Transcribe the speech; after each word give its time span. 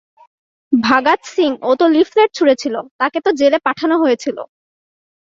ভাগাত 0.73 1.21
সিং 1.33 1.51
ও 1.61 1.71
তো 1.79 1.85
লিফলেট 1.87 2.29
ছুড়েছিল, 2.37 2.75
তাকে 2.99 3.17
তো 3.25 3.29
জেলে 3.39 3.57
পাঠানো 3.67 3.95
হয়েছিল। 4.03 4.37